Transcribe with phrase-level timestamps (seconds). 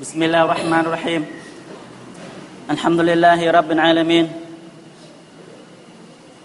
[0.00, 1.22] بسم الله الرحمن الرحيم
[2.70, 4.26] الحمد لله رب العالمين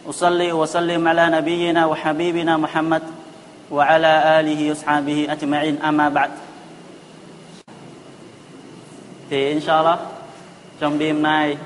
[0.10, 3.04] أصلي وسلم على نبينا وحبيبنا محمد
[3.72, 6.32] وعلى آله وأصحابه أجمعين أما بعد
[9.30, 10.00] thì inshallah
[10.80, 11.58] trong đêm nay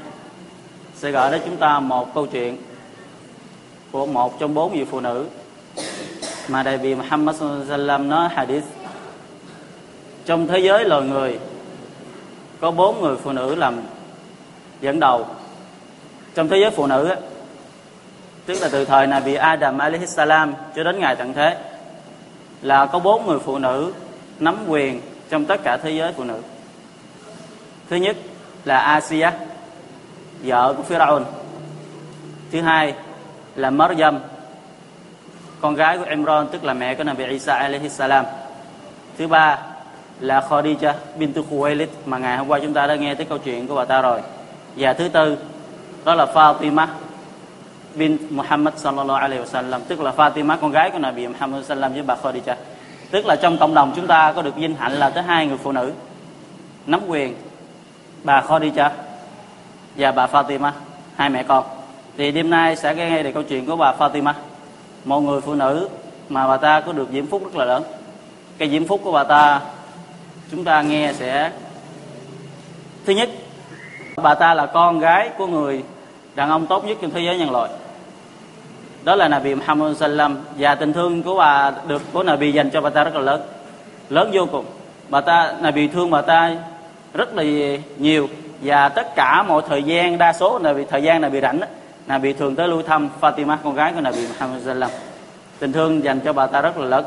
[0.95, 2.57] sẽ gửi đến chúng ta một câu chuyện
[3.91, 5.25] của một trong bốn vị phụ nữ
[6.47, 7.35] mà đại vị Muhammad
[7.69, 8.63] sallam nói hadith
[10.25, 11.39] trong thế giới loài người
[12.60, 13.80] có bốn người phụ nữ làm
[14.80, 15.26] dẫn đầu.
[16.34, 17.14] Trong thế giới phụ nữ
[18.46, 21.56] tức là từ thời Nabi Adam alaihi salam cho đến ngày tận thế,
[22.62, 23.92] là có bốn người phụ nữ
[24.38, 26.40] nắm quyền trong tất cả thế giới phụ nữ.
[27.90, 28.16] Thứ nhất
[28.64, 29.30] là Asia
[30.42, 31.22] vợ của Pharaoh.
[32.52, 32.94] Thứ hai
[33.56, 34.20] là Maryam,
[35.60, 38.24] con gái của Imran, tức là mẹ của Nabi Isa alaihi salam.
[39.18, 39.58] Thứ ba
[40.20, 43.66] là Khadija bintu Khuwailid mà ngày hôm qua chúng ta đã nghe tới câu chuyện
[43.66, 44.20] của bà ta rồi.
[44.76, 45.36] Và thứ tư,
[46.04, 46.86] đó là Fatima
[47.94, 52.02] bin Muhammad sallallahu alaihi wasallam, tức là Fatima, con gái của Nabi Muhammad sallam với
[52.02, 52.54] bà Khadija.
[53.10, 55.58] Tức là trong cộng đồng chúng ta có được vinh hạnh là tới hai người
[55.58, 55.92] phụ nữ,
[56.86, 57.34] nắm quyền,
[58.24, 58.90] bà Khadija
[59.96, 60.70] và bà Fatima,
[61.16, 61.64] hai mẹ con.
[62.16, 64.32] Thì đêm nay sẽ nghe được câu chuyện của bà Fatima,
[65.04, 65.88] một người phụ nữ
[66.28, 67.82] mà bà ta có được diễm phúc rất là lớn.
[68.58, 69.60] Cái diễm phúc của bà ta
[70.50, 71.50] chúng ta nghe sẽ
[73.06, 73.28] thứ nhất,
[74.16, 75.82] bà ta là con gái của người
[76.34, 77.70] đàn ông tốt nhất trong thế giới nhân loại.
[79.04, 80.38] Đó là Nabi Muhammad sallam.
[80.58, 83.40] Và tình thương của bà được của Nabi dành cho bà ta rất là lớn.
[84.08, 84.64] Lớn vô cùng.
[85.08, 86.56] Bà ta Nabi thương bà ta
[87.14, 87.44] rất là
[87.98, 88.28] nhiều.
[88.62, 91.60] Và tất cả mọi thời gian, đa số là vì thời gian là bị rảnh
[92.06, 94.90] là bị thường tới lui thăm Fatima, con gái của Nabi Muhammad sallam.
[95.58, 97.04] Tình thương dành cho bà ta rất là lớn.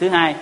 [0.00, 0.34] Thứ hai,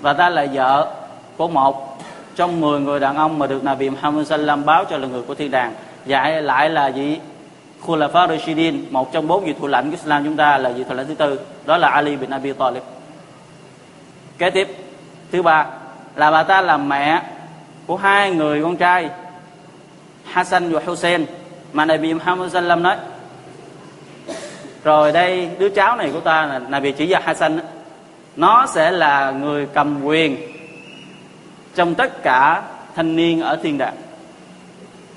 [0.00, 0.94] bà ta là vợ
[1.36, 1.98] của một
[2.36, 5.34] trong 10 người đàn ông mà được Nabi Muhammad sallam báo cho là người của
[5.34, 5.74] thiên đàng.
[6.06, 7.18] Và lại là gì
[7.86, 10.94] Khulafa Rashidin, một trong bốn vị thủ lãnh của Islam chúng ta là vị thủ
[10.94, 12.82] lãnh thứ tư, đó là Ali bin Abi Talib.
[14.38, 14.76] Kế tiếp,
[15.32, 15.66] thứ ba,
[16.16, 17.22] là bà ta là mẹ
[17.86, 19.10] của hai người con trai,
[20.24, 21.26] Hassan và Hussein,
[21.72, 22.96] mà Nabi Muhammad sallam nói,
[24.84, 27.60] rồi đây, đứa cháu này của ta là Nabi chỉ ra Hassan
[28.36, 30.55] nó sẽ là người cầm quyền
[31.76, 32.62] trong tất cả
[32.94, 33.96] thanh niên ở thiên đàng.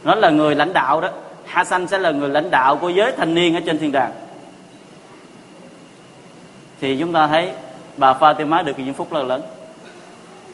[0.03, 1.09] Nó là người lãnh đạo đó.
[1.45, 4.11] Hassan sẽ là người lãnh đạo của giới thanh niên ở trên thiên đàng.
[6.81, 7.51] Thì chúng ta thấy
[7.97, 9.41] bà Fatima được những phúc rất lớn.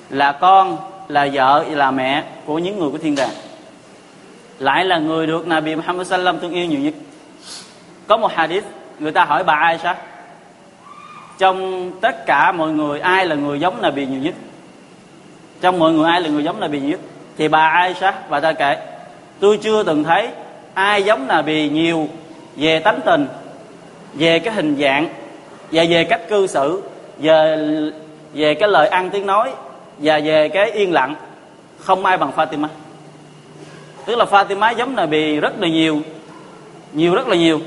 [0.09, 0.77] Là con,
[1.07, 3.33] là vợ, là mẹ của những người của thiên đàng.
[4.59, 6.93] Lại là người được Nabi Muhammad sallam thương yêu nhiều nhất.
[8.07, 8.65] Có một hadith,
[8.99, 9.95] người ta hỏi bà Aisha,
[11.37, 14.35] trong tất cả mọi người, ai là người giống Nabi nhiều nhất?
[15.61, 16.99] Trong mọi người ai là người giống là bị nhất
[17.37, 18.77] thì bà Aisha, bà ta kể,
[19.39, 20.27] tôi chưa từng thấy
[20.73, 22.07] ai giống là bị nhiều
[22.55, 23.27] về tánh tình,
[24.13, 25.07] về cái hình dạng,
[25.71, 26.81] và về cách cư xử
[27.17, 27.57] về
[28.33, 29.51] về cái lời ăn tiếng nói,
[29.97, 31.15] và về cái yên lặng.
[31.79, 32.67] Không ai bằng Fatima.
[34.05, 36.01] Tức là Fatima giống là bị rất là nhiều
[36.93, 37.59] nhiều rất là nhiều.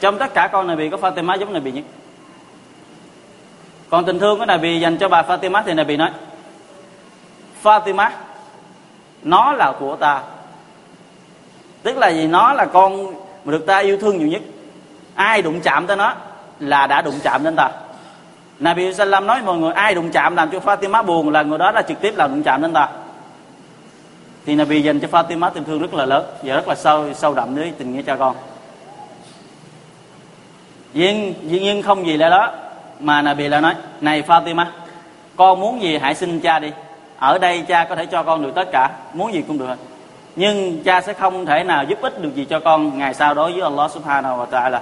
[0.00, 1.84] Trong tất cả con này bị, có Fatima giống Nabi nhất
[3.92, 6.10] còn tình thương của Nabi dành cho bà Fatima thì Nabi nói,
[7.62, 8.10] Fatima,
[9.22, 10.22] nó là của ta.
[11.82, 12.26] Tức là gì?
[12.26, 13.06] Nó là con
[13.44, 14.42] mà được ta yêu thương nhiều nhất.
[15.14, 16.14] Ai đụng chạm tới nó
[16.60, 17.70] là đã đụng chạm đến ta.
[18.58, 21.70] Nabi Sallam nói, mọi người, ai đụng chạm làm cho Fatima buồn là người đó
[21.70, 22.88] là trực tiếp làm đụng chạm đến ta.
[24.46, 27.34] Thì Nabi dành cho Fatima tình thương rất là lớn và rất là sâu sâu
[27.34, 28.36] đậm với tình nghĩa cha con.
[30.94, 32.61] Nhưng nhiên không gì là đó
[33.02, 34.66] mà Nabi là nói, này Fatima,
[35.36, 36.70] con muốn gì hãy xin cha đi.
[37.18, 39.74] Ở đây cha có thể cho con được tất cả, muốn gì cũng được.
[40.36, 43.52] Nhưng cha sẽ không thể nào giúp ích được gì cho con, ngày sau đối
[43.52, 44.78] với Allah subhanahu wa ta'ala.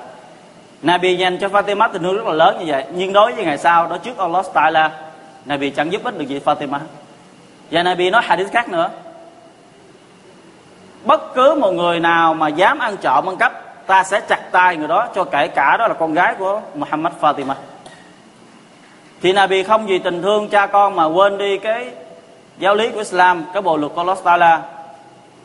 [0.82, 3.58] Nabi dành cho Fatima tình thương rất là lớn như vậy, nhưng đối với ngày
[3.58, 4.88] sau đó trước Allah ta'ala,
[5.44, 6.78] Nabi chẳng giúp ích được gì Fatima.
[7.70, 8.90] Và Nabi nói hadith khác nữa.
[11.05, 14.76] Bất cứ một người nào mà dám ăn trộm, ăn cắp, ta sẽ chặt tay
[14.76, 17.55] người đó cho kể cả đó là con gái của Muhammad Fatima
[19.22, 21.90] thì Nabi không vì tình thương cha con mà quên đi cái
[22.58, 24.62] giáo lý của Islam, cái bộ luật của Allah Taala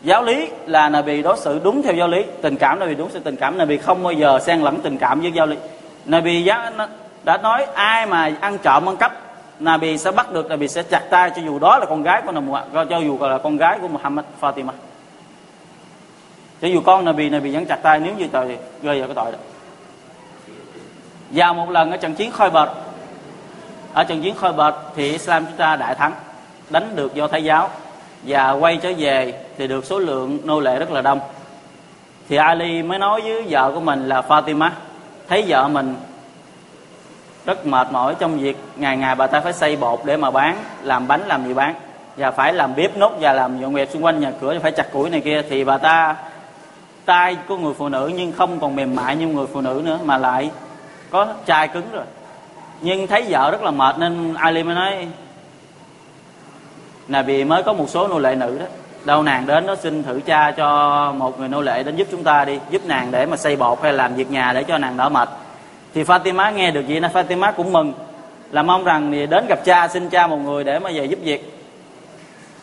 [0.01, 3.21] giáo lý là Nabi đối xử đúng theo giáo lý, tình cảm Nabi đúng theo
[3.23, 5.57] tình cảm Nabi không bao giờ xen lẫn tình cảm với giáo lý.
[6.05, 6.51] Nabi
[7.23, 9.13] đã nói ai mà ăn trộm, ăn cắp
[9.59, 12.31] Nabi sẽ bắt được Nabi sẽ chặt tay, cho dù đó là con gái của
[12.31, 12.47] Nabi
[12.89, 14.71] cho dù là con gái của Muhammad Fatima.
[16.61, 19.31] Cho dù con Nabi Nabi vẫn chặt tay, nếu như tội gây ra cái tội
[19.31, 19.37] đó.
[21.29, 22.69] Và một lần ở trận chiến Khôi bệt
[23.95, 26.13] ở trận chiến Khôi bệt thì Islam chúng ta đại thắng,
[26.69, 27.69] đánh được do thái giáo.
[28.23, 31.19] Và quay trở về thì được số lượng nô lệ rất là đông.
[32.29, 34.69] Thì Ali mới nói với vợ của mình là Fatima,
[35.27, 35.95] thấy vợ mình
[37.45, 40.57] rất mệt mỏi trong việc ngày ngày bà ta phải xây bột để mà bán,
[40.81, 41.75] làm bánh, làm gì bán.
[42.17, 44.91] Và phải làm bếp nút và làm dọn dẹp xung quanh nhà cửa phải chặt
[44.91, 45.41] củi này kia.
[45.49, 46.15] Thì bà ta,
[47.05, 49.99] tay của người phụ nữ nhưng không còn mềm mại như người phụ nữ nữa
[50.03, 50.51] mà lại
[51.09, 52.05] có chai cứng rồi
[52.81, 55.07] nhưng thấy vợ rất là mệt nên Ali mới nói
[57.07, 58.65] là vì mới có một số nô lệ nữ đó.
[59.05, 62.23] Đâu nàng đến nó xin thử cha cho một người nô lệ đến giúp chúng
[62.23, 64.97] ta đi, giúp nàng để mà xây bột hay làm việc nhà để cho nàng
[64.97, 65.29] đỡ mệt.
[65.93, 67.93] Thì Fatima nghe được vậy nên Fatima cũng mừng,
[68.51, 71.19] là mong rằng thì đến gặp cha, xin cha một người để mà về giúp
[71.23, 71.51] việc.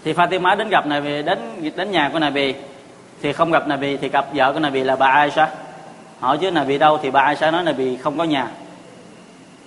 [0.04, 1.38] Thì Fatima đến gặp này về đến
[1.76, 2.54] đến nhà của Nabi
[3.22, 5.48] thì không gặp Nabi thì gặp vợ của Nabi là bà Aisha.
[6.20, 8.48] Hỏi chứ Nabi đâu thì bà Aisha nói Nabi không có nhà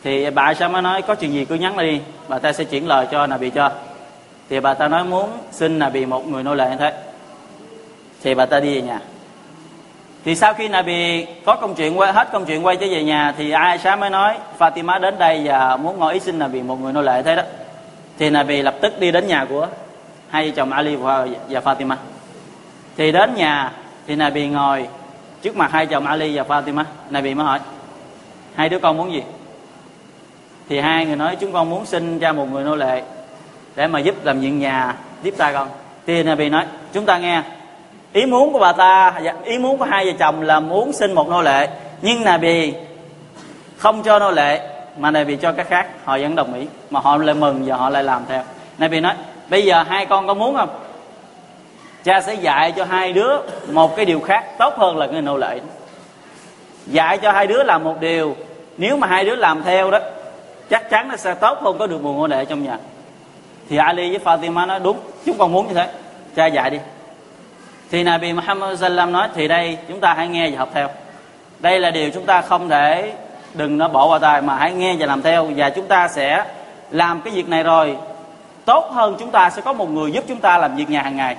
[0.05, 2.87] thì bà Aisha mới nói có chuyện gì cứ nhắn đi bà ta sẽ chuyển
[2.87, 3.71] lời cho Nabi cho.
[4.49, 6.93] Thì bà ta nói muốn xin Nabi một người nô lệ như thế.
[8.23, 8.99] Thì bà ta đi về nhà.
[10.25, 13.33] Thì sau khi Nabi có công chuyện quay hết công chuyện quay trở về nhà
[13.37, 16.93] thì Aisha mới nói Fatima đến đây và muốn ngồi ý xin Nabi một người
[16.93, 17.43] nô lệ thế đó.
[18.19, 19.67] Thì Nabi lập tức đi đến nhà của
[20.29, 21.95] hai vợ chồng Ali và, và Fatima.
[22.97, 23.71] Thì đến nhà
[24.07, 24.87] thì Nabi ngồi
[25.41, 26.83] trước mặt hai chồng Ali và Fatima.
[27.09, 27.59] Nabi mới hỏi
[28.55, 29.23] hai đứa con muốn gì?
[30.69, 33.01] Thì hai người nói chúng con muốn xin cho một người nô lệ
[33.75, 35.67] để mà giúp làm việc nhà, giúp ta con.
[36.07, 37.41] Thì Nabi nói, chúng ta nghe,
[38.13, 41.13] ý muốn của bà ta dạ, ý muốn của hai vợ chồng là muốn xin
[41.13, 41.69] một nô lệ,
[42.01, 42.73] nhưng Nabi
[43.77, 47.17] không cho nô lệ, mà Nabi cho cái khác, họ vẫn đồng ý, mà họ
[47.17, 48.43] lại mừng và họ lại làm theo.
[48.77, 49.13] Nabi nói,
[49.49, 50.69] bây giờ hai con có muốn không?
[52.03, 53.37] Cha sẽ dạy cho hai đứa
[53.71, 55.59] một cái điều khác tốt hơn là cái nô lệ
[56.87, 58.35] dạy cho hai đứa làm một điều,
[58.77, 59.99] nếu mà hai đứa làm theo đó
[60.69, 62.77] chắc chắn nó sẽ tốt hơn, có được một ngôi đệ trong nhà.
[63.69, 65.89] Thì Ali với Fatima nói, đúng, chúng con muốn như thế.
[66.35, 66.79] Cha dạy đi.
[67.91, 70.89] Thì Nabi Muhammad Sallam nói, thì đây, chúng ta hãy nghe và học theo.
[71.59, 73.13] Đây là điều chúng ta không thể,
[73.53, 75.47] đừng nó bỏ qua tay, mà hãy nghe và làm theo.
[75.55, 76.45] Và chúng ta sẽ
[76.91, 77.97] làm cái việc này rồi.
[78.65, 81.17] Tốt hơn chúng ta sẽ có một người giúp chúng ta làm việc nhà hàng
[81.17, 81.35] ngày.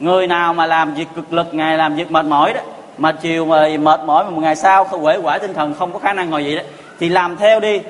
[0.00, 2.60] Người nào mà làm việc cực lực, ngày làm việc mệt mỏi đó,
[2.98, 5.92] mà chiều mà mệt mỏi mà một ngày sau không quể quả tinh thần, không
[5.92, 6.62] có khả năng ngồi vậy đó,
[7.00, 7.80] thì làm theo đi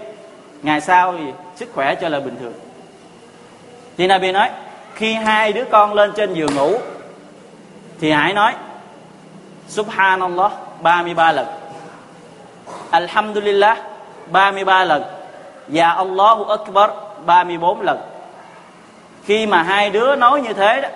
[0.63, 1.25] ngày sau thì
[1.57, 2.53] sức khỏe trở lại bình thường.
[3.97, 4.51] Thì Nabi nói,
[4.95, 6.79] khi hai đứa con lên trên giường ngủ,
[8.01, 8.55] thì hãy nói,
[9.69, 10.53] Subhanallah
[10.83, 11.47] 33 lần.
[12.91, 13.79] Alhamdulillah
[14.33, 15.03] 33 lần.
[15.69, 16.91] Và Allahu Akbar
[17.27, 17.99] 34 lần.
[19.25, 20.89] Khi mà hai đứa nói như thế đó,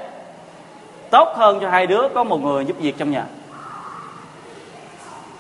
[1.15, 3.25] Tốt hơn cho hai đứa có một người giúp việc trong nhà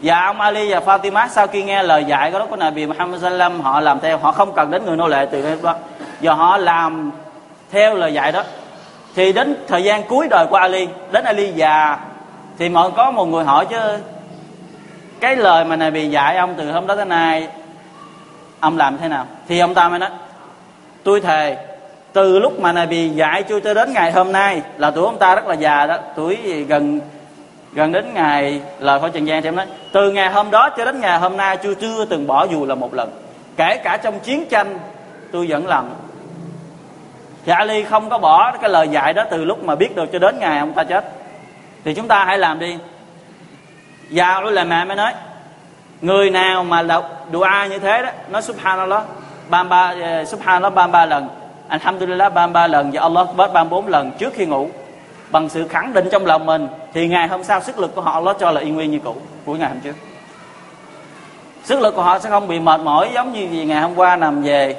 [0.00, 3.22] và ông Ali và Fatima, sau khi nghe lời dạy của đó của Nabi Muhammad
[3.22, 5.74] Sallam họ làm theo, họ không cần đến người nô lệ từ đây đó.
[6.20, 7.10] Do họ làm
[7.70, 8.42] theo lời dạy đó.
[9.14, 11.98] Thì đến thời gian cuối đời của Ali, đến Ali già,
[12.58, 13.98] thì mọi, có một người hỏi chứ,
[15.20, 17.48] cái lời mà này bị dạy ông từ hôm đó tới nay,
[18.60, 19.26] ông làm thế nào?
[19.48, 20.10] Thì ông ta mới nói,
[21.04, 21.56] tôi thề,
[22.12, 25.18] từ lúc mà này bị dạy tôi cho đến ngày hôm nay, là tuổi ông
[25.18, 25.96] ta rất là già đó.
[26.16, 26.36] Tuổi
[26.68, 27.00] gần
[27.74, 30.84] gần đến ngày lời khỏi trần gian thì em nói, từ ngày hôm đó cho
[30.84, 33.10] đến ngày hôm nay, chưa chưa từng bỏ dù là một lần.
[33.56, 34.78] Kể cả trong chiến tranh,
[35.32, 35.90] tôi vẫn làm.
[37.46, 40.18] Thì Ali không có bỏ cái lời dạy đó từ lúc mà biết được cho
[40.18, 41.04] đến ngày ông ta chết.
[41.84, 42.76] Thì chúng ta hãy làm đi.
[44.10, 45.12] Và là mẹ mới nói,
[46.00, 49.02] người nào mà đọc dua như thế đó, nói subhanallah
[49.48, 49.94] ba ba
[50.26, 51.28] subhanallah ba ba lần,
[51.68, 54.68] alhamdulillah ba ba lần và Allah bớt ba bốn lần trước khi ngủ
[55.34, 58.20] bằng sự khẳng định trong lòng mình, thì ngày hôm sau sức lực của họ
[58.20, 59.96] nó cho là y nguyên như cũ, của ngày hôm trước.
[61.64, 64.16] Sức lực của họ sẽ không bị mệt mỏi giống như gì ngày hôm qua
[64.16, 64.76] nằm về,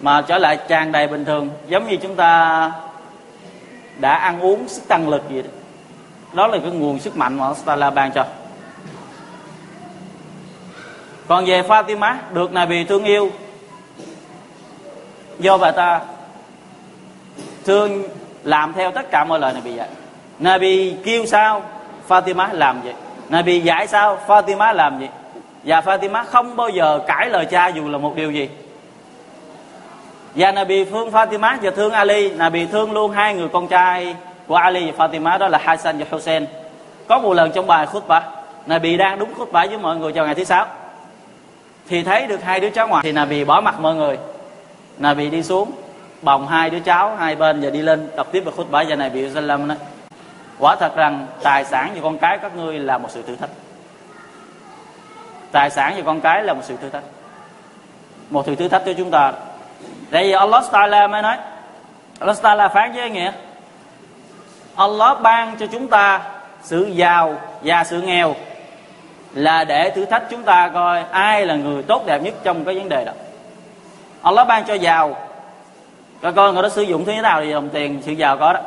[0.00, 2.72] mà trở lại tràn đầy bình thường, giống như chúng ta
[3.98, 5.48] đã ăn uống sức tăng lực gì đó.
[6.32, 8.24] Đó là cái nguồn sức mạnh mà ta la ban cho.
[11.26, 13.30] Còn về Fatima, được Nabi thương yêu,
[15.38, 16.00] do bà ta
[17.64, 18.02] thương
[18.44, 19.88] làm theo tất cả mọi lời Nabi dạy.
[20.38, 21.62] Nabi kêu sao,
[22.08, 22.94] Fatima làm vậy.
[23.28, 25.08] Nabi dạy sao, Fatima làm vậy.
[25.64, 28.48] Và Fatima không bao giờ cãi lời cha dù là một điều gì.
[30.34, 32.30] Và Nabi thương Fatima và thương Ali.
[32.30, 36.06] Nabi thương luôn hai người con trai của Ali và Fatima, đó là Hassan và
[36.10, 36.46] Hussein.
[37.08, 38.22] Có một lần trong bài khutbah
[38.66, 40.66] Nabi đang đúng khutbah với mọi người vào ngày thứ sáu.
[41.88, 44.18] Thì thấy được hai đứa cháu ngoại, thì Nabi bỏ mặt mọi người.
[44.98, 45.72] Nabi đi xuống
[46.24, 49.30] bồng hai đứa cháu, hai bên và đi lên đọc tiếp vào này bị Nabi
[49.34, 49.76] Sallam nói
[50.58, 53.50] quả thật rằng tài sản và con cái các ngươi là một sự thử thách.
[55.52, 57.02] Tài sản và con cái là một sự thử thách.
[58.30, 59.32] Một sự thử thách cho chúng ta.
[60.10, 61.36] Đây Allah Taala mới nói,
[62.18, 63.32] Allah Taala phán với nghĩa,
[64.76, 66.20] Allah ban cho chúng ta
[66.62, 68.34] sự giàu và sự nghèo
[69.34, 72.74] là để thử thách chúng ta coi ai là người tốt đẹp nhất trong cái
[72.74, 73.12] vấn đề đó.
[74.22, 75.16] Allah ban cho giàu
[76.24, 78.52] coi coi, người đó sử dụng thứ thế nào thì đồng tiền sự giàu có
[78.52, 78.60] đó.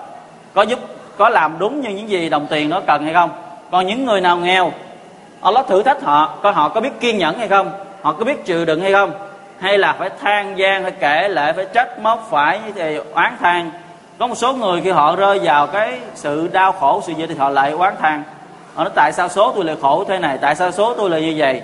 [0.53, 0.79] Có giúp,
[1.17, 3.29] có làm đúng như những gì đồng tiền nó cần hay không.
[3.71, 4.71] Còn những người nào nghèo,
[5.41, 7.71] Allah thử thách họ, coi họ có biết kiên nhẫn hay không,
[8.01, 9.11] họ có biết chịu đựng hay không,
[9.59, 13.71] hay là phải than gian, phải kể lệ phải trách móc, phải thì oán than.
[14.19, 17.35] Có một số người khi họ rơi vào cái sự đau khổ, sự gì thì
[17.35, 18.23] họ lại oán than.
[18.73, 20.37] Họ nói, tại sao số tôi lại khổ thế này?
[20.41, 21.61] Tại sao số tôi lại như vậy?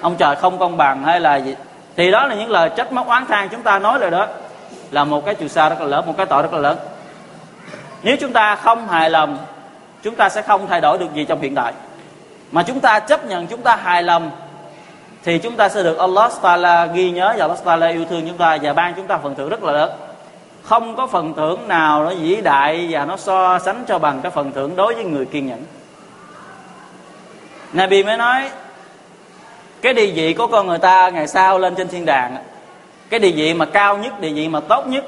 [0.00, 1.54] Ông trời không công bằng hay là gì?
[1.96, 4.26] Thì đó là những lời trách móc oán than chúng ta nói lời đó
[4.90, 6.78] là một cái trừ xa rất là lớn, một cái tội rất là lớn.
[8.02, 9.38] Nếu chúng ta không hài lòng,
[10.02, 11.72] chúng ta sẽ không thay đổi được gì trong hiện tại.
[12.52, 14.30] Mà chúng ta chấp nhận, chúng ta hài lòng,
[15.24, 18.38] thì chúng ta sẽ được Allah Taala ghi nhớ và Allah Taala yêu thương chúng
[18.38, 19.90] ta và ban chúng ta phần thưởng rất là lớn.
[20.62, 24.30] Không có phần thưởng nào nó vĩ đại và nó so sánh cho bằng cái
[24.30, 25.64] phần thưởng đối với người kiên nhẫn.
[27.72, 28.50] Nabi mới nói,
[29.82, 32.36] cái địa vị của con người ta ngày sau lên trên thiên đàng
[33.10, 35.04] cái địa vị mà cao nhất địa vị mà tốt nhất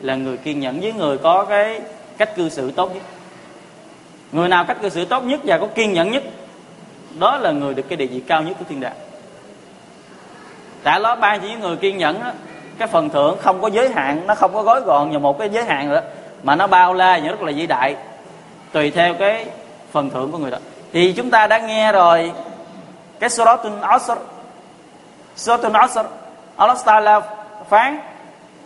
[0.00, 1.80] là người kiên nhẫn với người có cái
[2.18, 3.02] cách cư xử tốt nhất.
[4.32, 6.22] Người nào cách cư xử tốt nhất và có kiên nhẫn nhất
[7.18, 8.96] đó là người được cái địa vị cao nhất của thiên đàng.
[10.82, 12.30] Tại đó ban chỉ người kiên nhẫn đó,
[12.78, 15.48] cái phần thưởng không có giới hạn nó không có gói gọn vào một cái
[15.48, 16.00] giới hạn nữa
[16.42, 17.96] mà nó bao la và rất là vĩ đại
[18.72, 19.46] tùy theo cái
[19.92, 20.58] phần thưởng của người đó.
[20.92, 22.32] Thì chúng ta đã nghe rồi
[23.20, 24.12] cái Suratun asr.
[25.36, 25.98] Suratun asr
[26.56, 27.20] Allah Taala
[27.68, 27.98] phán,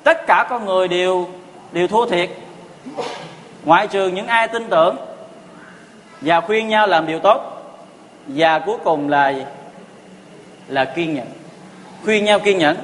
[0.04, 1.28] tất cả con người đều
[1.72, 2.30] đều thua thiệt.
[3.64, 4.96] Ngoại trừ những ai tin tưởng
[6.20, 7.62] và khuyên nhau làm điều tốt,
[8.26, 9.32] và cuối cùng là
[10.68, 11.26] là kiên nhẫn.
[12.04, 12.76] Khuyên nhau kiên nhẫn.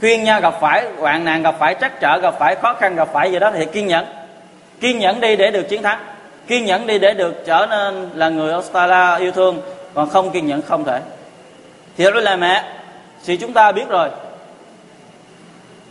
[0.00, 3.08] Khuyên nhau gặp phải hoạn nạn, gặp phải trắc trở, gặp phải khó khăn, gặp
[3.12, 4.06] phải gì đó thì kiên nhẫn.
[4.80, 5.98] Kiên nhẫn đi để được chiến thắng.
[6.46, 9.60] Kiên nhẫn đi để được trở nên là người Australia yêu thương,
[9.94, 11.00] còn không kiên nhẫn không thể.
[11.96, 12.64] Thì đó là mẹ
[13.24, 14.08] thì chúng ta biết rồi.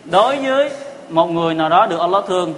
[0.05, 0.69] Đối với
[1.09, 2.53] một người nào đó được Allah thương,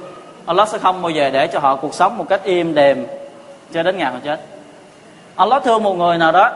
[0.45, 3.07] Allah sẽ không bao giờ để cho họ cuộc sống một cách im đềm
[3.73, 4.39] cho đến ngày họ chết.
[5.35, 6.51] Allah thương một người nào đó,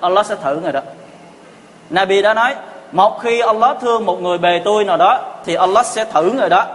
[0.00, 0.80] Allah sẽ thử người đó.
[1.90, 2.54] Nabi đã nói,
[2.92, 6.48] một khi Allah thương một người bề tôi nào đó, thì Allah sẽ thử người
[6.48, 6.66] đó.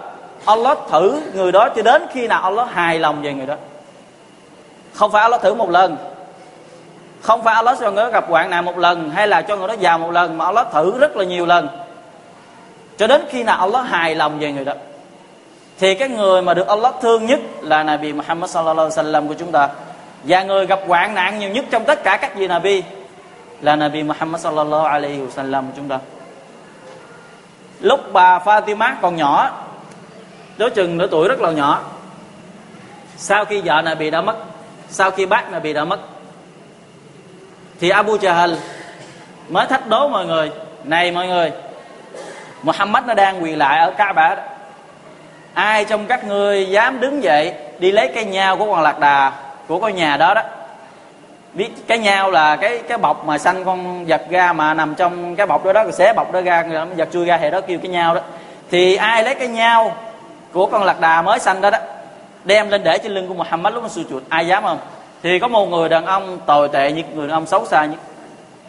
[0.46, 3.55] Allah thử người đó cho đến khi nào Allah hài lòng về người đó.
[4.93, 5.98] Không phải Allah thử một lần
[7.21, 9.67] không phải Allah cho người đó gặp hoạn nạn một lần hay là cho người
[9.67, 11.67] đó giàu một lần, mà Allah thử rất là nhiều lần.
[12.97, 14.73] Cho đến khi nào Allah hài lòng về người đó,
[15.79, 19.33] thì cái người mà được Allah thương nhất là Nabi Muhammad sallallahu alaihi wasallam của
[19.33, 19.69] chúng ta.
[20.23, 22.83] Và người gặp hoạn nạn nhiều nhất trong tất cả các vị Nabi
[23.61, 25.99] là Nabi Muhammad sallallahu alaihi wasallam của chúng ta.
[27.79, 29.51] Lúc bà Fatima còn nhỏ
[30.57, 31.81] đối chừng nửa tuổi rất là nhỏ,
[33.17, 34.35] sau khi vợ Nabi đã mất,
[34.89, 35.99] sau khi bác Nabi đã mất
[37.79, 38.55] thì Abu Jahl
[39.50, 40.51] mới thách đố mọi người,
[40.83, 41.51] này mọi người,
[42.63, 44.41] Muhammad nó đang quỳ lại ở Kaaba đó.
[45.53, 49.31] Ai trong các ngươi dám đứng dậy đi lấy cây nhau của con lạc đà
[49.67, 50.41] của con nhà đó đó?
[51.53, 55.36] Biết cái nhau là cái cái bọc mà xanh con vật ra mà nằm trong
[55.36, 56.63] cái bọc đó đó rồi xé bọc đó ra
[56.98, 58.21] vật chui ra hệ đó kêu cái nhau đó.
[58.71, 59.95] Thì ai lấy cái nhau
[60.53, 61.77] của con lạc đà mới xanh đó đó,
[62.43, 64.79] đem lên để trên lưng của Muhammad lúc nó sujud ai dám không?
[65.23, 67.99] Thì có một người đàn ông tồi tệ nhất người đàn ông xấu xa nhất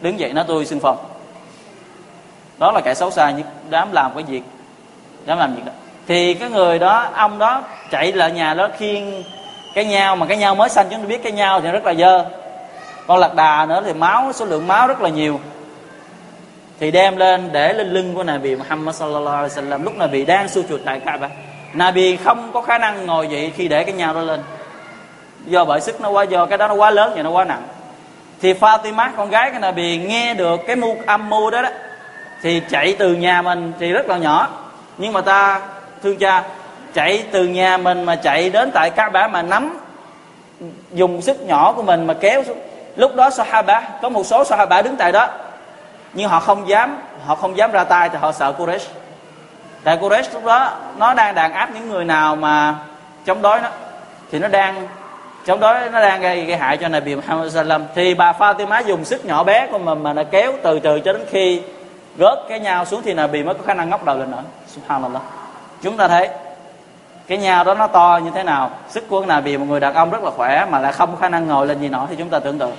[0.01, 0.97] đứng dậy nói, tôi xưng phong
[2.57, 4.43] đó là kẻ xấu xa nhất dám làm cái việc
[5.25, 5.71] dám làm việc đó.
[6.07, 9.23] Thì cái người đó, ông đó chạy lại nhà đó khiêng
[9.73, 11.93] cái nhau, mà cái nhau mới xanh chúng ta biết cái nhau thì rất là
[11.93, 12.25] dơ.
[13.07, 15.39] Con lạc đà nữa thì máu, số lượng máu rất là nhiều.
[16.79, 19.83] Thì đem lên để lên lưng của Nabi Muhammad sallallahu alaihi wasallam.
[19.83, 21.29] Lúc Nabi đang su chuột tại Kaaba,
[21.73, 24.39] Nabi không có khả năng ngồi dậy khi để cái nhau đó lên
[25.45, 27.63] do bởi sức nó quá, do cái đó nó quá lớn và nó quá nặng.
[28.41, 31.69] Thì Fatima, con gái cái Nabi nghe được cái mu, âm mưu đó đó,
[32.41, 34.47] thì chạy từ nhà mình, thì rất là nhỏ.
[34.97, 35.61] Nhưng mà ta,
[36.03, 36.43] thương cha,
[36.93, 39.79] chạy từ nhà mình mà chạy đến tại các bả mà nắm
[40.91, 42.59] dùng sức nhỏ của mình mà kéo xuống.
[42.95, 45.27] Lúc đó Sahaba, có một số Sahaba đứng tại đó,
[46.13, 48.87] nhưng họ không dám, họ không dám ra tay thì họ sợ Quraysh.
[49.83, 52.75] Tại Quraysh lúc đó, nó đang đàn áp những người nào mà
[53.25, 53.67] chống đối nó,
[54.31, 54.87] thì nó đang
[55.45, 57.83] chống đối nó đang gây, gây hại cho Nabi Muhammad sallam.
[57.95, 61.13] Thì bà Fatima dùng sức nhỏ bé của mình mà nó kéo từ từ cho
[61.13, 61.61] đến khi
[62.17, 64.43] gớt cái nhau xuống thì Nabi mới có khả năng ngóc đầu lên nữa.
[64.67, 65.21] Subhanallah.
[65.81, 66.29] Chúng ta thấy
[67.27, 68.71] cái nhau đó nó to như thế nào.
[68.89, 71.29] Sức của Nabi một người đàn ông rất là khỏe mà lại không có khả
[71.29, 72.75] năng ngồi lên gì nổi thì chúng ta tưởng tượng.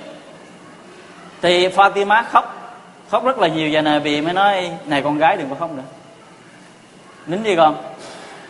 [1.41, 2.59] Thì Fatima khóc.
[3.09, 5.83] Khóc rất là nhiều và Nabi mới nói này con gái đừng có khóc nữa.
[7.25, 7.75] Nín đi con.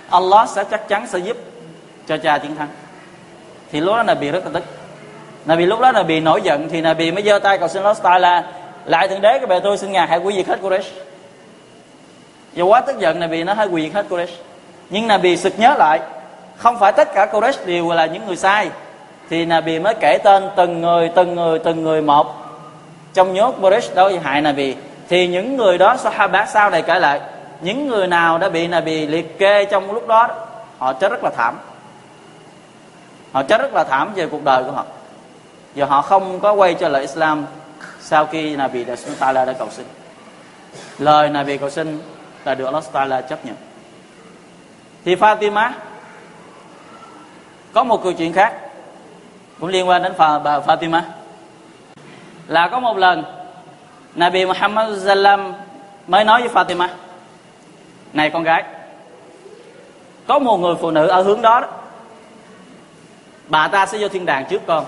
[0.09, 1.37] Allah sẽ chắc chắn sẽ giúp
[2.07, 2.67] cho cha chiến thắng
[3.73, 4.63] thì lúc đó Nabi rất là tức.
[5.45, 8.43] Nabi lúc đó Nabi nổi giận, thì Nabi mới giơ tay cầu xin Allah Taala,
[8.85, 10.89] lại thượng đế cái bề tôi, xin ngài hãy quy diệt hết Quraysh.
[12.55, 14.33] Và quá tức giận, Nabi nó hãy quy diệt hết Quraysh.
[14.89, 15.99] Nhưng Nabi sực nhớ lại,
[16.57, 18.69] không phải tất cả Quraysh đều là những người sai.
[19.29, 22.33] Thì Nabi mới kể tên từng người từng người từng người một.
[23.13, 24.75] Trong nhốt Quraysh đó hại Nabi,
[25.09, 27.19] thì những người đó Sahaba sau này kể lại,
[27.61, 30.27] những người nào đã bị Nabi liệt kê trong lúc đó,
[30.77, 31.59] họ chết rất là thảm
[33.33, 34.85] họ chết rất là thảm về cuộc đời của họ.
[35.75, 37.45] Và họ không có quay trở lại Islam
[37.99, 39.85] sau khi Nabi đã xuống Taala đã cầu xin.
[40.99, 41.99] Lời Nabi cầu xin
[42.45, 43.55] là được Allah Taala chấp nhận.
[45.05, 45.71] Thì Fatima
[47.73, 48.53] có một câu chuyện khác
[49.59, 51.01] cũng liên quan đến bà Fatima.
[52.47, 53.23] Là có một lần
[54.15, 55.53] Nabi Muhammad Sallam
[56.07, 56.87] mới nói với Fatima
[58.13, 58.63] này con gái
[60.27, 61.67] có một người phụ nữ ở hướng đó, đó
[63.47, 64.85] bà ta sẽ vô thiên đàng trước con.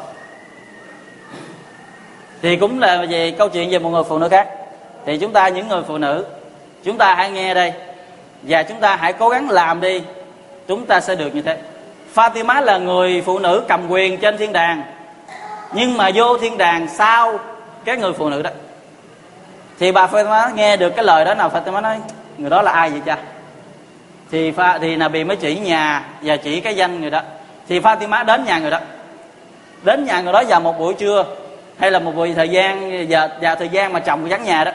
[2.42, 4.50] Thì cũng là về câu chuyện về một người phụ nữ khác.
[5.06, 6.26] Thì chúng ta những người phụ nữ,
[6.84, 7.74] chúng ta hãy nghe đây.
[8.44, 10.02] Và chúng ta hãy cố gắng làm đi.
[10.68, 11.58] Chúng ta sẽ được như thế.
[12.16, 14.84] Fatima là người phụ nữ cầm quyền trên thiên đàng.
[15.74, 17.40] Nhưng mà vô thiên đàng sau
[17.86, 18.50] cái người phụ nữ đó.
[19.80, 21.50] Thì bà Fatima nghe được cái lời đó nào?
[21.50, 21.98] Fatima nói,
[22.38, 23.18] người đó là ai vậy cha?
[24.32, 27.22] Thì pha, thì bị mới chỉ nhà và chỉ cái danh người đó
[27.68, 28.80] thì Fatima đến nhà người đó.
[29.84, 31.26] Đến nhà người đó vào một buổi trưa,
[31.80, 34.72] hay là một buổi thời gian, giờ vào thời gian mà chồng vắng nhà đó.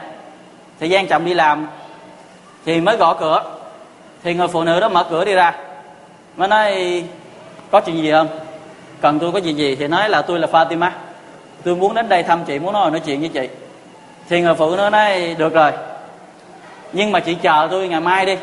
[0.79, 1.67] Thời gian chồng đi làm,
[2.65, 3.43] thì mới gõ cửa.
[4.23, 5.53] Thì người phụ nữ đó mở cửa đi ra.
[6.35, 7.03] Mới nói,
[7.71, 8.27] có chuyện gì không?
[9.01, 9.75] Cần tôi có chuyện gì?
[9.75, 10.89] Thì nói là, tôi là Fatima.
[11.63, 13.49] Tôi muốn đến đây thăm chị, muốn nói nói chuyện với chị.
[14.29, 15.71] Thì người phụ nữ nói, được rồi.
[16.93, 18.37] Nhưng mà chị chờ tôi ngày mai đi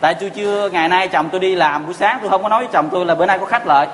[0.00, 2.64] tại tôi chưa, ngày nay chồng tôi đi làm, buổi sáng tôi không có nói
[2.64, 3.86] với chồng tôi là bữa nay có khách lợi.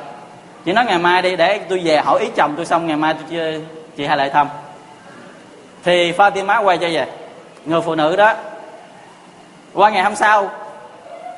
[0.64, 3.14] Chỉ nói ngày mai đi, để tôi về hỏi ý chồng tôi xong, ngày mai
[3.14, 3.60] tôi chưa,
[3.96, 4.48] chị hay lại thăm.
[5.84, 7.06] Thì Fatima quay trở về.
[7.64, 8.32] Người phụ nữ đó,
[9.74, 10.50] qua ngày hôm sau,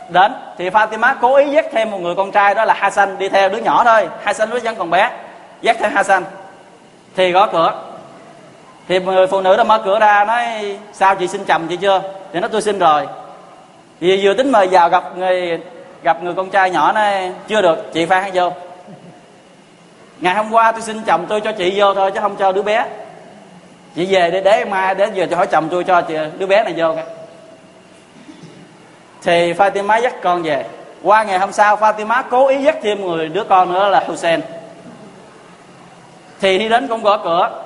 [0.09, 3.29] đến, thì Fatima cố ý dắt thêm một người con trai đó là Hassan đi
[3.29, 4.09] theo đứa nhỏ thôi.
[4.23, 5.11] Hassan lúc vẫn còn bé,
[5.63, 6.25] dắt theo Hassan.
[7.17, 7.83] Thì gõ cửa.
[8.89, 12.03] Thì người phụ nữ đó mở cửa ra, nói, sao chị xin chồng chị chưa?
[12.33, 13.07] Thì nói tôi xin rồi
[14.01, 15.61] vì vừa tính mời vào gặp người
[16.03, 18.53] gặp người con trai nhỏ này chưa được chị phan vô.
[20.21, 22.63] Ngày hôm qua tôi xin chồng tôi cho chị vô thôi chứ không cho đứa
[22.63, 22.87] bé.
[23.95, 26.65] Chị về để để mai đến giờ tôi hỏi chồng tôi cho chị, đứa bé
[26.65, 27.05] này vô cái.
[29.23, 30.65] Thì Fatima dắt con về.
[31.03, 34.41] Qua ngày hôm sau Fatima cố ý dắt thêm người đứa con nữa là Hussein.
[36.41, 37.65] Thì đi đến cũng gõ cửa.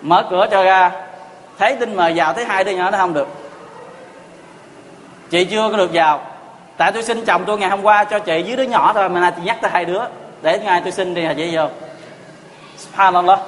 [0.00, 0.90] Mở cửa cho ra.
[1.58, 3.28] Thấy tin mời vào thấy hai đứa nhỏ nó không được
[5.30, 6.20] chị chưa có được vào.
[6.76, 9.20] Tại tôi xin chồng tôi ngày hôm qua cho chị với đứa nhỏ thôi, mà
[9.20, 10.00] nay chị nhắc tới hai đứa.
[10.42, 11.68] Để ngày tôi xin đi là chị vô?
[12.76, 13.40] Subhanallah.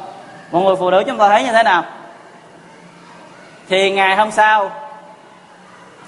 [0.53, 1.85] Mọi người phụ nữ chúng ta thấy như thế nào?
[3.69, 4.71] Thì ngày hôm sau,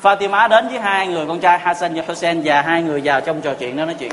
[0.02, 3.40] Fatima đến với hai người con trai Hassan và Hussein và hai người vào trong
[3.40, 4.12] trò chuyện đó nói chuyện.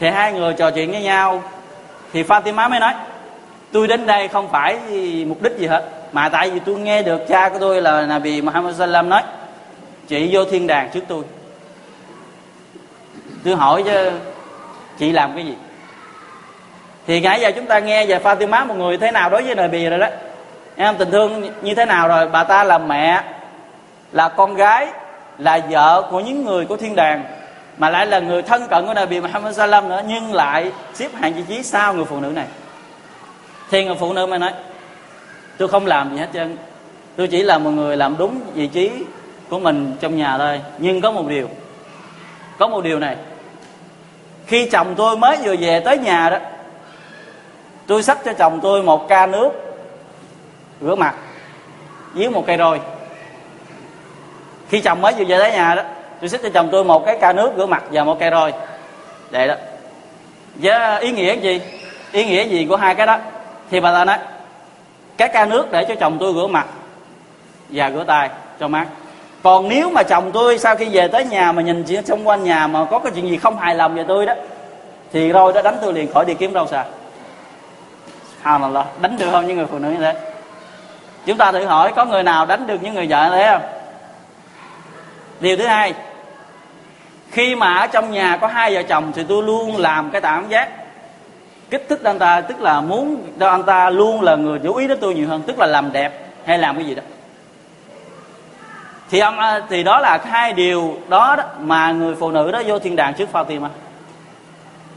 [0.00, 1.42] Thì hai người trò chuyện với nhau,
[2.12, 2.94] thì Fatima mới nói,
[3.72, 4.78] tôi đến đây không phải
[5.26, 8.40] mục đích gì hết, mà tại vì tôi nghe được cha của tôi là Nabi
[8.40, 9.22] Muhammad Sallam nói
[10.10, 11.24] chị vô thiên đàng trước tôi.
[13.44, 14.10] Tôi hỏi chứ,
[14.98, 15.54] chị làm cái gì?
[17.06, 19.86] Thì nãy giờ chúng ta nghe về Fatima, một người thế nào đối với Nabi
[19.86, 20.06] rồi đó.
[20.76, 22.28] Em tình thương như thế nào rồi?
[22.28, 23.22] Bà ta là mẹ,
[24.12, 24.86] là con gái,
[25.38, 27.24] là vợ của những người của thiên đàng,
[27.78, 31.34] mà lại là người thân cận của Nabi Muhammad Sallam nữa, nhưng lại xếp hạng
[31.34, 32.46] vị trí sau người phụ nữ này.
[33.70, 34.52] Thì người phụ nữ mới nói,
[35.58, 36.56] tôi không làm gì hết trơn.
[37.16, 38.90] Tôi chỉ là một người làm đúng vị trí
[39.50, 40.60] của mình trong nhà thôi.
[40.78, 41.48] Nhưng có một điều,
[42.58, 43.16] có một điều này.
[44.46, 46.38] Khi chồng tôi mới vừa về tới nhà đó,
[47.86, 49.50] tôi xách cho chồng tôi một ca nước
[50.80, 51.14] rửa mặt
[52.12, 52.80] với một cây roi.
[54.68, 55.82] Khi chồng mới vừa về tới nhà đó,
[56.20, 58.52] tôi xách cho chồng tôi một cái ca nước rửa mặt và một cây roi.
[59.30, 59.54] Để đó.
[60.54, 61.60] Với ý nghĩa gì?
[62.12, 63.18] Ý nghĩa gì của hai cái đó?
[63.70, 64.18] Thì bà ta nói,
[65.16, 66.66] cái ca nước để cho chồng tôi rửa mặt
[67.68, 68.86] và rửa tay cho mát
[69.42, 72.44] còn nếu mà chồng tôi sau khi về tới nhà mà nhìn chuyện xung quanh
[72.44, 74.34] nhà mà có cái chuyện gì không hài lòng về tôi đó,
[75.12, 76.84] thì rồi đó đánh tôi liền khỏi đi kiếm đâu sao
[78.44, 80.14] là đánh được không những người phụ nữ như thế?
[81.26, 83.62] Chúng ta thử hỏi có người nào đánh được những người vợ như thế không?
[85.40, 85.94] Điều thứ hai,
[87.30, 90.48] khi mà ở trong nhà có hai vợ chồng thì tôi luôn làm cái cảm
[90.48, 90.68] giác
[91.70, 94.86] kích thích anh ta, tức là muốn cho anh ta luôn là người chú ý
[94.86, 97.02] đến tôi nhiều hơn, tức là làm đẹp hay làm cái gì đó
[99.10, 102.78] thì ông ờ, thì đó là hai điều đó mà người phụ nữ đó vô
[102.78, 103.68] thiên đàng trước Fatima.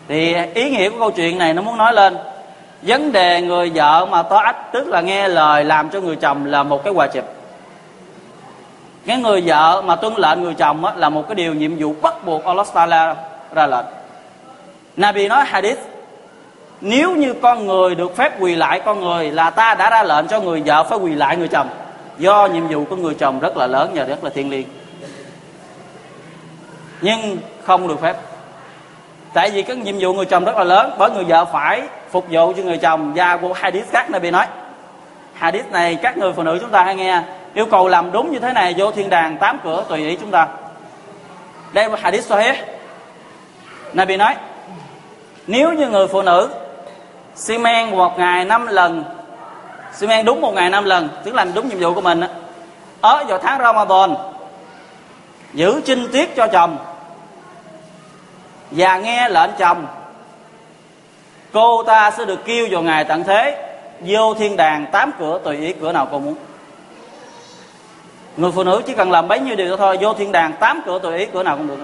[0.08, 2.17] Thì ý nghĩa của câu chuyện này nó muốn nói lên
[2.82, 6.45] vấn đề người vợ mà to ách tức là nghe lời làm cho người chồng
[6.45, 7.23] là một cái quà chụp
[9.06, 11.95] cái người vợ mà tuân lệnh người chồng á, là một cái điều nhiệm vụ
[12.02, 13.15] bắt buộc Allah Taala
[13.56, 13.86] ra lệnh.
[14.97, 15.80] Nabi nói hadith
[16.82, 20.28] nếu như con người được phép quỳ lại con người là ta đã ra lệnh
[20.28, 21.67] cho người vợ phải quỳ lại người chồng
[22.17, 24.67] do nhiệm vụ của người chồng rất là lớn và rất là thiêng liêng.
[27.02, 28.15] Nhưng không được phép.
[29.34, 32.26] Tại vì cái nhiệm vụ người chồng rất là lớn, bởi người vợ phải phục
[32.30, 33.13] vụ cho người chồng.
[33.15, 34.45] Và của hadith khác này bị nói.
[35.34, 37.21] Hadith này, các người phụ nữ chúng ta hay nghe,
[37.54, 40.32] yêu cầu làm đúng như thế này, vô thiên đàng, tám cửa, tùy ý chúng
[40.32, 40.47] ta.
[41.73, 42.56] Đây là hadith sahih.
[43.93, 44.36] Nabi nói,
[45.47, 46.49] nếu như người phụ nữ
[47.36, 49.04] xi men một ngày năm lần
[49.95, 52.21] Simeon đúng một ngày năm lần, tức là đúng nhiệm vụ của mình
[53.01, 54.15] ở vào tháng Ramadan,
[55.53, 56.77] giữ trinh tiết cho chồng
[58.71, 59.86] và nghe lệnh chồng.
[61.53, 63.69] Cô ta sẽ được kêu vào ngày tận thế,
[64.06, 66.36] vô thiên đàng, tám cửa, tùy ý cửa nào cô muốn.
[68.38, 70.99] Người phụ nữ chỉ cần làm bấy nhiêu điều thôi, vô thiên đàng, tám cửa,
[70.99, 71.77] tùy ý cửa nào cũng được.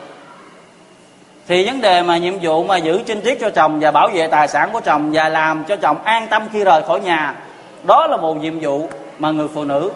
[1.48, 4.28] Thì vấn đề mà nhiệm vụ mà giữ trinh tiết cho chồng và bảo vệ
[4.28, 7.36] tài sản của chồng và làm cho chồng an tâm khi rời khỏi nhà
[7.84, 8.90] đó là một nhiệm vụ
[9.20, 9.92] mà người phụ nữ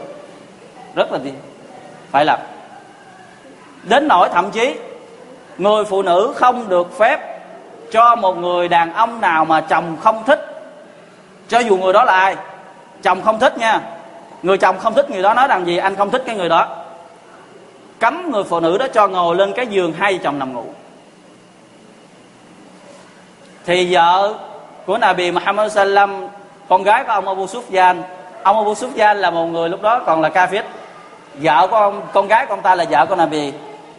[0.96, 1.19] rất là
[2.12, 2.39] phải làm.
[3.84, 4.76] Đến nỗi thậm chí
[5.58, 7.19] người phụ nữ không được phép
[7.91, 10.39] cho một người đàn ông nào mà chồng không thích.
[11.48, 12.36] Cho dù người đó là ai,
[13.04, 13.82] chồng không thích nha.
[14.43, 16.67] Người chồng không thích người đó nói rằng gì, anh không thích cái người đó.
[18.00, 20.65] Cấm người phụ nữ đó cho ngồi lên cái giường hai chồng nằm ngủ.
[23.65, 24.34] Thì vợ
[24.86, 26.28] của Nabi Muhammad sallam
[26.69, 28.02] con gái của ông Abu Sufyan,
[28.43, 30.63] ông Abu Sufyan là một người lúc đó còn là kafir.
[31.36, 33.54] Vợ của ông, con gái của ông ta là vợ của Nabi.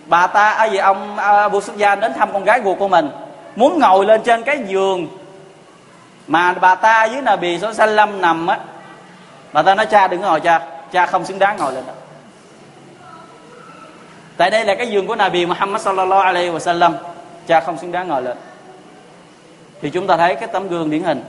[0.06, 3.10] Bà ta ở gì, ông Abu Sufyan đến thăm con gái ruột của mình,
[3.56, 5.08] muốn ngồi lên trên cái giường
[6.26, 8.58] mà bà ta với Nabi sallam nằm á.
[9.52, 10.60] Bà ta nói, cha, đừng ngồi, cha
[10.92, 11.92] cha không xứng đáng ngồi lên đó.
[14.36, 16.92] Tại đây là cái giường của Nabi Muhammad sallallahu alaihi wasallam.
[17.46, 18.36] Cha không xứng đáng ngồi lên.
[19.80, 21.24] Thì chúng ta thấy cái tấm gương điển hình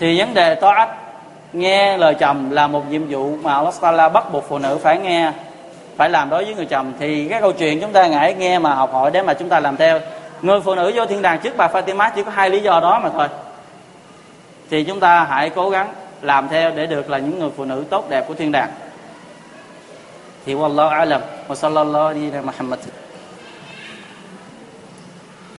[0.00, 0.88] thì vấn đề to ách
[1.52, 4.98] nghe lời chồng là một nhiệm vụ mà Allah Taala bắt buộc phụ nữ phải
[4.98, 5.32] nghe,
[5.96, 6.92] phải làm đối với người chồng.
[6.98, 9.60] Thì cái câu chuyện chúng ta ngại nghe mà học hỏi để mà chúng ta
[9.60, 10.00] làm theo.
[10.42, 13.00] Người phụ nữ vô thiên đàng trước bà Fatima chỉ có hai lý do đó
[13.04, 13.28] mà thôi.
[14.70, 17.84] Thì chúng ta hãy cố gắng làm theo để được là những người phụ nữ
[17.90, 18.70] tốt đẹp của thiên đàng.
[20.46, 21.20] Thì wallahu alam.
[21.48, 22.78] Wa sallallahu alaihi wa sallam